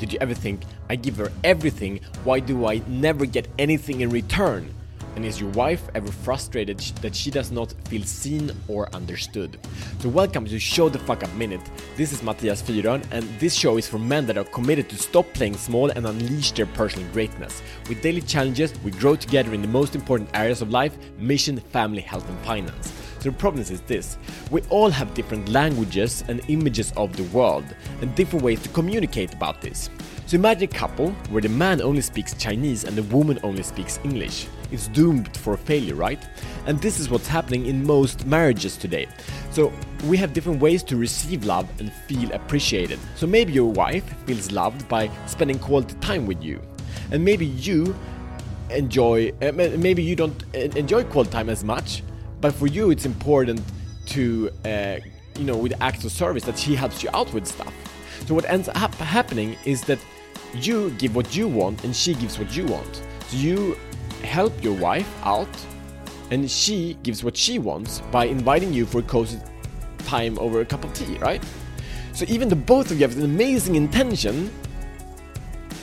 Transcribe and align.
Did 0.00 0.14
you 0.14 0.18
ever 0.22 0.32
think, 0.32 0.62
I 0.88 0.96
give 0.96 1.18
her 1.18 1.30
everything, 1.44 2.00
why 2.24 2.40
do 2.40 2.66
I 2.66 2.80
never 2.88 3.26
get 3.26 3.46
anything 3.58 4.00
in 4.00 4.08
return? 4.08 4.72
And 5.14 5.26
is 5.26 5.38
your 5.38 5.50
wife 5.50 5.90
ever 5.94 6.10
frustrated 6.10 6.78
that 7.02 7.14
she 7.14 7.30
does 7.30 7.50
not 7.50 7.74
feel 7.88 8.02
seen 8.04 8.50
or 8.66 8.88
understood? 8.94 9.58
So 9.98 10.08
welcome 10.08 10.46
to 10.46 10.58
Show 10.58 10.88
the 10.88 10.98
Fuck 11.00 11.22
Up 11.22 11.30
Minute. 11.34 11.60
This 11.98 12.14
is 12.14 12.22
Matthias 12.22 12.62
Fyron 12.62 13.04
and 13.10 13.28
this 13.38 13.54
show 13.54 13.76
is 13.76 13.86
for 13.86 13.98
men 13.98 14.24
that 14.24 14.38
are 14.38 14.44
committed 14.44 14.88
to 14.88 14.96
stop 14.96 15.26
playing 15.34 15.58
small 15.58 15.90
and 15.90 16.06
unleash 16.06 16.52
their 16.52 16.64
personal 16.64 17.06
greatness. 17.12 17.60
With 17.86 18.00
daily 18.00 18.22
challenges, 18.22 18.72
we 18.82 18.92
grow 18.92 19.16
together 19.16 19.52
in 19.52 19.60
the 19.60 19.68
most 19.68 19.94
important 19.94 20.30
areas 20.32 20.62
of 20.62 20.70
life, 20.70 20.96
mission, 21.18 21.60
family, 21.60 22.00
health 22.00 22.26
and 22.26 22.38
finance. 22.38 23.09
The 23.20 23.32
problem 23.32 23.60
is 23.60 23.80
this, 23.82 24.16
we 24.50 24.62
all 24.70 24.88
have 24.88 25.12
different 25.12 25.50
languages 25.50 26.24
and 26.28 26.40
images 26.48 26.90
of 26.96 27.14
the 27.16 27.24
world 27.24 27.64
and 28.00 28.14
different 28.14 28.42
ways 28.42 28.62
to 28.62 28.70
communicate 28.70 29.34
about 29.34 29.60
this. 29.60 29.90
So 30.24 30.36
imagine 30.36 30.64
a 30.64 30.72
couple 30.72 31.10
where 31.28 31.42
the 31.42 31.50
man 31.50 31.82
only 31.82 32.00
speaks 32.00 32.32
Chinese 32.34 32.84
and 32.84 32.96
the 32.96 33.02
woman 33.14 33.38
only 33.42 33.62
speaks 33.62 34.00
English. 34.04 34.46
It's 34.72 34.88
doomed 34.88 35.36
for 35.36 35.56
failure, 35.56 35.96
right? 35.96 36.24
And 36.66 36.80
this 36.80 36.98
is 36.98 37.10
what's 37.10 37.26
happening 37.26 37.66
in 37.66 37.84
most 37.84 38.24
marriages 38.26 38.76
today. 38.76 39.06
So 39.50 39.70
we 40.06 40.16
have 40.16 40.32
different 40.32 40.62
ways 40.62 40.82
to 40.84 40.96
receive 40.96 41.44
love 41.44 41.68
and 41.78 41.92
feel 41.92 42.32
appreciated. 42.32 42.98
So 43.16 43.26
maybe 43.26 43.52
your 43.52 43.70
wife 43.70 44.04
feels 44.24 44.50
loved 44.50 44.88
by 44.88 45.10
spending 45.26 45.58
quality 45.58 45.94
time 45.96 46.24
with 46.24 46.42
you. 46.42 46.62
And 47.10 47.22
maybe 47.22 47.44
you 47.46 47.94
enjoy 48.70 49.32
uh, 49.42 49.50
maybe 49.52 50.00
you 50.02 50.14
don't 50.14 50.44
enjoy 50.54 51.02
quality 51.04 51.32
time 51.32 51.48
as 51.48 51.64
much, 51.64 52.04
but 52.40 52.54
for 52.54 52.66
you 52.66 52.90
it's 52.90 53.06
important 53.06 53.60
to 54.06 54.50
uh, 54.64 54.96
you 55.36 55.44
know 55.44 55.56
with 55.56 55.72
acts 55.80 56.04
of 56.04 56.12
service 56.12 56.44
that 56.44 56.58
she 56.58 56.74
helps 56.74 57.02
you 57.02 57.10
out 57.14 57.32
with 57.32 57.46
stuff. 57.46 57.72
So 58.26 58.34
what 58.34 58.44
ends 58.44 58.68
up 58.68 58.94
happening 58.94 59.56
is 59.64 59.82
that 59.82 59.98
you 60.54 60.90
give 60.92 61.14
what 61.14 61.34
you 61.36 61.48
want 61.48 61.84
and 61.84 61.94
she 61.94 62.14
gives 62.14 62.38
what 62.38 62.56
you 62.56 62.66
want. 62.66 63.02
So 63.28 63.36
you 63.36 63.76
help 64.22 64.52
your 64.62 64.74
wife 64.74 65.08
out 65.22 65.48
and 66.30 66.50
she 66.50 66.96
gives 67.02 67.24
what 67.24 67.36
she 67.36 67.58
wants 67.58 68.00
by 68.12 68.26
inviting 68.26 68.72
you 68.72 68.86
for 68.86 68.98
a 68.98 69.02
cozy 69.02 69.40
time 69.98 70.38
over 70.38 70.60
a 70.60 70.64
cup 70.64 70.84
of 70.84 70.92
tea, 70.94 71.16
right? 71.18 71.42
So 72.12 72.24
even 72.28 72.48
the 72.48 72.56
both 72.56 72.90
of 72.90 73.00
you 73.00 73.06
have 73.06 73.16
an 73.16 73.24
amazing 73.24 73.76
intention, 73.76 74.50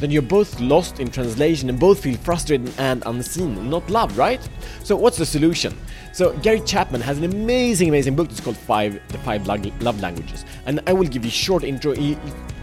then 0.00 0.10
you're 0.10 0.22
both 0.22 0.58
lost 0.60 0.98
in 0.98 1.10
translation 1.10 1.68
and 1.68 1.78
both 1.78 2.02
feel 2.02 2.16
frustrated 2.16 2.72
and 2.78 3.02
unseen, 3.06 3.68
not 3.70 3.88
loved, 3.90 4.16
right? 4.16 4.40
So 4.82 4.96
what's 4.96 5.18
the 5.18 5.26
solution? 5.26 5.76
So 6.12 6.36
Gary 6.38 6.60
Chapman 6.60 7.00
has 7.02 7.18
an 7.18 7.24
amazing, 7.24 7.88
amazing 7.88 8.16
book. 8.16 8.30
It's 8.30 8.40
called 8.40 8.56
Five: 8.56 9.00
The 9.08 9.18
Five 9.18 9.46
Love 9.46 10.00
Languages, 10.00 10.44
and 10.66 10.80
I 10.86 10.92
will 10.92 11.06
give 11.06 11.24
you 11.24 11.28
a 11.28 11.32
short 11.32 11.62
intro. 11.62 11.94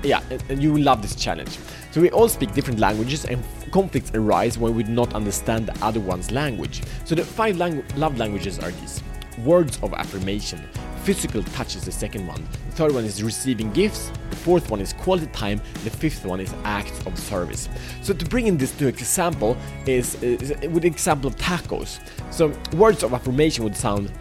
Yeah, 0.04 0.22
and 0.50 0.62
you 0.62 0.74
will 0.74 0.82
love 0.82 1.02
this 1.02 1.16
challenge. 1.16 1.58
So 1.92 2.02
we 2.02 2.12
all 2.12 2.28
speak 2.28 2.54
different 2.54 2.80
languages, 2.80 3.26
and 3.26 3.44
conflicts 3.72 4.12
arise 4.14 4.58
when 4.58 4.76
we 4.76 4.84
do 4.84 4.92
not 4.92 5.14
understand 5.14 5.68
the 5.68 5.86
other 5.86 6.00
one's 6.00 6.30
language. 6.32 6.84
So 7.06 7.16
the 7.16 7.24
five 7.24 7.58
love 7.58 8.18
languages 8.18 8.60
are 8.60 8.72
these: 8.72 9.02
words 9.46 9.80
of 9.82 9.94
affirmation, 9.94 10.62
physical 11.08 11.42
touch 11.42 11.78
is 11.78 11.86
the 11.86 11.92
second 11.92 12.28
one. 12.28 12.46
The 12.66 12.76
third 12.76 12.94
one 12.94 13.06
is 13.06 13.24
receiving 13.24 13.72
gifts. 13.72 14.12
The 14.30 14.36
fourth 14.36 14.70
one 14.70 14.82
is 14.82 14.92
quality 14.92 15.28
time. 15.28 15.62
The 15.86 15.90
fifth 15.90 16.26
one 16.26 16.42
is 16.42 16.54
acts 16.66 17.00
of 17.06 17.18
service. 17.18 17.70
So 18.02 18.14
to 18.14 18.26
bring 18.26 18.48
in 18.48 18.58
this 18.58 18.74
to 18.76 18.88
example 18.88 19.56
is, 19.86 20.22
is 20.22 20.54
with 20.68 20.84
example 20.84 21.30
of 21.30 21.38
tacos. 21.38 22.02
So 22.30 22.52
words 22.76 23.04
of 23.04 23.14
affirmation 23.14 23.64
would 23.64 23.78
sound, 23.78 24.12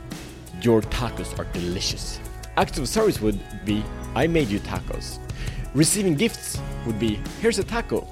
your 0.63 0.81
tacos 0.81 1.37
are 1.41 1.47
delicious. 1.47 2.21
Acts 2.57 2.79
of 2.79 2.89
service 2.89 3.21
would 3.21 3.41
be, 3.65 3.83
I 4.15 4.29
made 4.29 4.47
you 4.47 4.61
tacos. 4.61 5.19
Receiving 5.75 6.15
gifts 6.15 6.61
would 6.87 7.01
be, 7.01 7.19
here's 7.41 7.59
a 7.59 7.65
taco. 7.65 8.07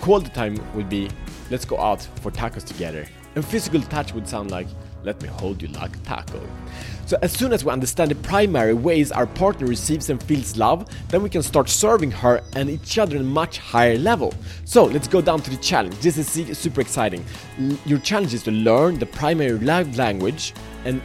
Quality 0.00 0.30
time 0.30 0.56
would 0.74 0.88
be, 0.88 1.08
let's 1.52 1.64
go 1.64 1.78
out 1.78 2.02
for 2.20 2.32
tacos 2.32 2.64
together. 2.64 3.06
And 3.36 3.44
physical 3.44 3.80
touch 3.80 4.12
would 4.12 4.26
sound 4.26 4.50
like, 4.50 4.66
let 5.04 5.20
me 5.22 5.28
hold 5.28 5.60
you 5.62 5.68
like 5.68 5.96
a 5.96 5.98
taco. 6.00 6.40
So 7.06 7.18
as 7.20 7.32
soon 7.32 7.52
as 7.52 7.64
we 7.64 7.70
understand 7.70 8.10
the 8.10 8.14
primary 8.16 8.74
ways 8.74 9.12
our 9.12 9.26
partner 9.26 9.66
receives 9.66 10.08
and 10.08 10.22
feels 10.22 10.56
love, 10.56 10.88
then 11.08 11.22
we 11.22 11.28
can 11.28 11.42
start 11.42 11.68
serving 11.68 12.10
her 12.10 12.42
and 12.54 12.70
each 12.70 12.98
other 12.98 13.16
on 13.16 13.22
a 13.22 13.24
much 13.24 13.58
higher 13.58 13.98
level. 13.98 14.32
So 14.64 14.84
let's 14.84 15.08
go 15.08 15.20
down 15.20 15.40
to 15.42 15.50
the 15.50 15.56
challenge. 15.56 15.96
This 15.98 16.16
is 16.16 16.58
super 16.58 16.80
exciting. 16.80 17.24
Your 17.84 17.98
challenge 17.98 18.34
is 18.34 18.42
to 18.44 18.50
learn 18.50 18.98
the 18.98 19.06
primary 19.06 19.58
love 19.58 19.96
language 19.96 20.54
and 20.84 21.02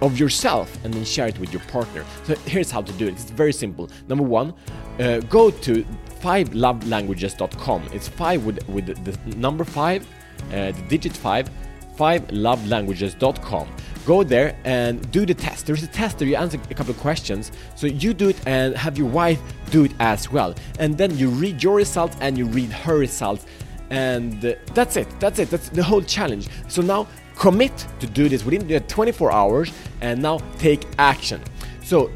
of 0.00 0.18
yourself 0.18 0.76
and 0.84 0.92
then 0.92 1.04
share 1.04 1.28
it 1.28 1.38
with 1.38 1.52
your 1.52 1.62
partner. 1.62 2.04
So 2.24 2.34
here's 2.46 2.70
how 2.70 2.82
to 2.82 2.92
do 2.94 3.06
it. 3.06 3.12
It's 3.12 3.30
very 3.30 3.52
simple. 3.52 3.88
Number 4.08 4.24
one, 4.24 4.54
uh, 4.98 5.20
go 5.20 5.50
to 5.50 5.84
fivelovelanguages.com. 6.20 7.88
It's 7.92 8.08
five 8.08 8.44
with 8.44 8.68
with 8.68 8.86
the 8.86 9.36
number 9.36 9.64
five, 9.64 10.06
uh, 10.50 10.72
the 10.72 10.84
digit 10.88 11.16
five 11.16 11.48
5lovelanguages.com. 11.96 13.68
Go 14.04 14.24
there 14.24 14.56
and 14.64 15.10
do 15.12 15.24
the 15.24 15.34
test. 15.34 15.66
There's 15.66 15.82
a 15.82 15.86
test 15.86 16.18
there, 16.18 16.26
you 16.26 16.36
answer 16.36 16.58
a 16.70 16.74
couple 16.74 16.92
of 16.92 17.00
questions. 17.00 17.52
So 17.76 17.86
you 17.86 18.12
do 18.12 18.30
it 18.30 18.36
and 18.46 18.76
have 18.76 18.98
your 18.98 19.08
wife 19.08 19.40
do 19.70 19.84
it 19.84 19.92
as 20.00 20.30
well. 20.30 20.54
And 20.78 20.98
then 20.98 21.16
you 21.16 21.28
read 21.28 21.62
your 21.62 21.76
results 21.76 22.16
and 22.20 22.36
you 22.36 22.46
read 22.46 22.70
her 22.70 22.98
results. 22.98 23.46
And 23.90 24.44
uh, 24.44 24.54
that's 24.74 24.96
it. 24.96 25.08
That's 25.20 25.38
it. 25.38 25.50
That's 25.50 25.68
the 25.68 25.82
whole 25.82 26.02
challenge. 26.02 26.48
So 26.68 26.82
now 26.82 27.06
commit 27.36 27.86
to 28.00 28.06
do 28.06 28.28
this 28.28 28.44
within 28.44 28.68
24 28.68 29.32
hours 29.32 29.72
and 30.00 30.20
now 30.20 30.38
take 30.58 30.86
action. 30.98 31.40
So 31.82 32.10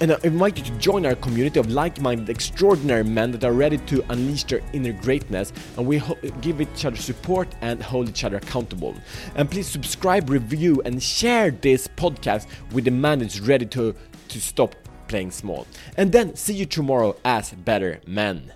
and 0.00 0.12
I 0.12 0.18
invite 0.22 0.58
you 0.58 0.64
to 0.64 0.78
join 0.78 1.06
our 1.06 1.14
community 1.14 1.60
of 1.60 1.70
like-minded 1.70 2.28
extraordinary 2.28 3.04
men 3.04 3.30
that 3.32 3.44
are 3.44 3.52
ready 3.52 3.78
to 3.78 4.04
unleash 4.10 4.44
their 4.44 4.60
inner 4.72 4.92
greatness 4.92 5.52
and 5.76 5.86
we 5.86 6.02
give 6.40 6.60
each 6.60 6.84
other 6.84 6.96
support 6.96 7.54
and 7.60 7.82
hold 7.82 8.08
each 8.08 8.24
other 8.24 8.36
accountable. 8.36 8.94
And 9.36 9.50
please 9.50 9.68
subscribe, 9.68 10.30
review 10.30 10.82
and 10.84 11.02
share 11.02 11.50
this 11.50 11.86
podcast 11.88 12.46
with 12.72 12.84
the 12.84 12.90
man 12.90 13.20
that's 13.20 13.40
ready 13.40 13.66
to, 13.66 13.94
to 14.28 14.40
stop 14.40 14.74
playing 15.08 15.30
small. 15.30 15.66
And 15.96 16.10
then 16.12 16.34
see 16.34 16.54
you 16.54 16.66
tomorrow 16.66 17.16
as 17.24 17.52
better 17.52 18.00
men. 18.06 18.52